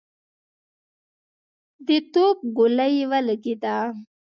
[1.85, 3.77] د توپ ګولۍ ولګېده.